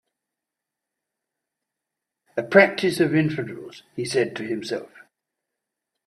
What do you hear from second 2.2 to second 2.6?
"A